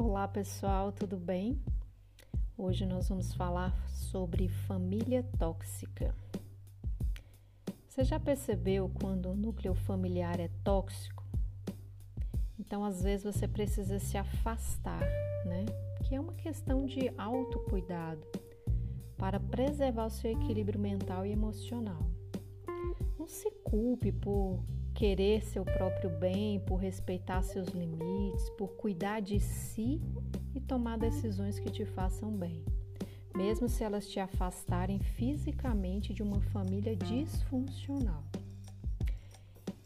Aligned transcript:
Olá 0.00 0.28
pessoal, 0.28 0.92
tudo 0.92 1.16
bem? 1.16 1.60
Hoje 2.56 2.86
nós 2.86 3.08
vamos 3.08 3.34
falar 3.34 3.76
sobre 3.88 4.48
família 4.48 5.24
tóxica. 5.36 6.14
Você 7.88 8.04
já 8.04 8.20
percebeu 8.20 8.88
quando 9.00 9.28
o 9.28 9.34
núcleo 9.34 9.74
familiar 9.74 10.38
é 10.38 10.48
tóxico? 10.62 11.24
Então, 12.56 12.84
às 12.84 13.02
vezes, 13.02 13.24
você 13.24 13.48
precisa 13.48 13.98
se 13.98 14.16
afastar, 14.16 15.02
né? 15.44 15.66
Que 16.04 16.14
é 16.14 16.20
uma 16.20 16.34
questão 16.34 16.86
de 16.86 17.12
autocuidado 17.18 18.24
para 19.16 19.40
preservar 19.40 20.06
o 20.06 20.10
seu 20.10 20.30
equilíbrio 20.30 20.78
mental 20.78 21.26
e 21.26 21.32
emocional. 21.32 22.08
Não 23.18 23.26
se 23.26 23.50
culpe 23.64 24.12
por 24.12 24.60
querer 24.98 25.44
seu 25.44 25.64
próprio 25.64 26.10
bem, 26.10 26.58
por 26.58 26.74
respeitar 26.74 27.40
seus 27.42 27.68
limites, 27.68 28.50
por 28.58 28.70
cuidar 28.70 29.20
de 29.20 29.38
si 29.38 30.02
e 30.52 30.60
tomar 30.60 30.98
decisões 30.98 31.56
que 31.56 31.70
te 31.70 31.84
façam 31.84 32.32
bem, 32.32 32.64
mesmo 33.32 33.68
se 33.68 33.84
elas 33.84 34.08
te 34.08 34.18
afastarem 34.18 34.98
fisicamente 34.98 36.12
de 36.12 36.20
uma 36.20 36.40
família 36.40 36.96
disfuncional. 36.96 38.24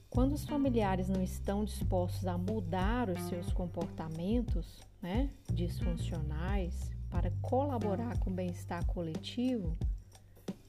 Quando 0.08 0.32
os 0.32 0.46
familiares 0.46 1.10
não 1.10 1.22
estão 1.22 1.62
dispostos 1.62 2.26
a 2.26 2.38
mudar 2.38 3.10
os 3.10 3.20
seus 3.24 3.52
comportamentos 3.52 4.80
né, 5.02 5.28
disfuncionais 5.52 6.90
para 7.10 7.30
colaborar 7.42 8.18
com 8.18 8.30
o 8.30 8.34
bem-estar 8.34 8.86
coletivo, 8.86 9.76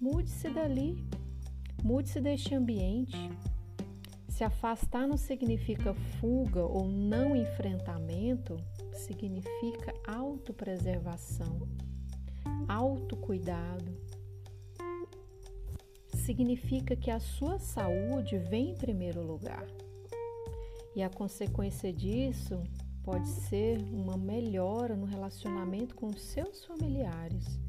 mude-se 0.02 0.50
dali, 0.50 1.02
mude-se 1.82 2.20
deste 2.20 2.54
ambiente 2.54 3.32
se 4.34 4.44
afastar 4.44 5.08
não 5.08 5.16
significa 5.16 5.94
fuga 6.20 6.66
ou 6.66 6.88
não 6.88 7.36
enfrentamento, 7.36 8.58
significa 8.92 9.94
autopreservação, 10.08 11.68
autocuidado. 12.68 13.96
Significa 16.16 16.96
que 16.96 17.12
a 17.12 17.20
sua 17.20 17.60
saúde 17.60 18.40
vem 18.40 18.72
em 18.72 18.76
primeiro 18.76 19.22
lugar. 19.22 19.68
E 20.96 21.04
a 21.04 21.10
consequência 21.12 21.94
disso 21.94 22.64
pode 23.04 23.28
ser 23.28 23.78
uma 23.84 24.18
melhora 24.18 24.96
no 24.96 25.06
relacionamento 25.06 25.94
com 25.94 26.12
seus 26.14 26.66
familiares, 26.66 27.60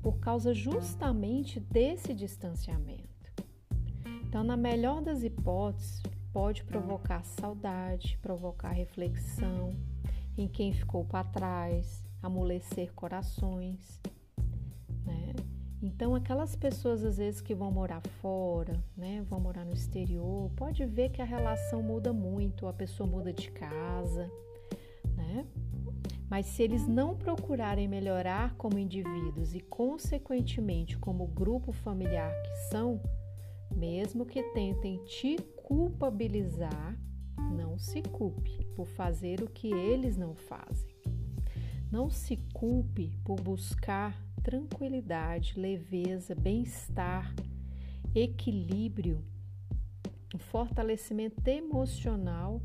por 0.00 0.18
causa 0.20 0.54
justamente 0.54 1.60
desse 1.60 2.14
distanciamento. 2.14 3.11
Então, 4.32 4.42
na 4.42 4.56
melhor 4.56 5.02
das 5.02 5.22
hipóteses, 5.22 6.02
pode 6.32 6.64
provocar 6.64 7.22
saudade, 7.22 8.18
provocar 8.22 8.70
reflexão 8.70 9.76
em 10.38 10.48
quem 10.48 10.72
ficou 10.72 11.04
para 11.04 11.22
trás, 11.22 12.02
amolecer 12.22 12.94
corações. 12.94 14.00
Né? 15.04 15.34
Então, 15.82 16.14
aquelas 16.14 16.56
pessoas 16.56 17.04
às 17.04 17.18
vezes 17.18 17.42
que 17.42 17.54
vão 17.54 17.70
morar 17.70 18.00
fora, 18.22 18.82
né, 18.96 19.22
vão 19.28 19.38
morar 19.38 19.66
no 19.66 19.74
exterior, 19.74 20.50
pode 20.56 20.82
ver 20.86 21.10
que 21.10 21.20
a 21.20 21.26
relação 21.26 21.82
muda 21.82 22.10
muito, 22.10 22.66
a 22.66 22.72
pessoa 22.72 23.06
muda 23.06 23.34
de 23.34 23.50
casa, 23.50 24.32
né? 25.14 25.46
Mas 26.30 26.46
se 26.46 26.62
eles 26.62 26.88
não 26.88 27.14
procurarem 27.14 27.86
melhorar 27.86 28.54
como 28.54 28.78
indivíduos 28.78 29.54
e, 29.54 29.60
consequentemente, 29.60 30.96
como 30.96 31.26
grupo 31.26 31.70
familiar 31.70 32.32
que 32.44 32.70
são, 32.70 32.98
mesmo 33.76 34.26
que 34.26 34.42
tentem 34.54 35.02
te 35.04 35.36
culpabilizar, 35.56 36.98
não 37.56 37.78
se 37.78 38.02
culpe 38.02 38.64
por 38.76 38.86
fazer 38.86 39.42
o 39.42 39.48
que 39.48 39.72
eles 39.72 40.16
não 40.16 40.34
fazem. 40.34 40.94
Não 41.90 42.08
se 42.10 42.36
culpe 42.52 43.18
por 43.24 43.40
buscar 43.40 44.16
tranquilidade, 44.42 45.58
leveza, 45.58 46.34
bem-estar, 46.34 47.34
equilíbrio, 48.14 49.24
fortalecimento 50.38 51.46
emocional 51.48 52.62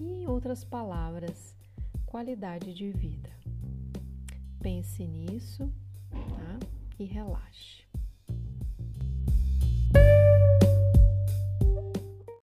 e, 0.00 0.04
em 0.04 0.26
outras 0.26 0.64
palavras, 0.64 1.56
qualidade 2.06 2.72
de 2.72 2.90
vida. 2.90 3.30
Pense 4.60 5.06
nisso 5.06 5.72
tá? 6.10 6.58
e 6.98 7.04
relaxe. 7.04 7.82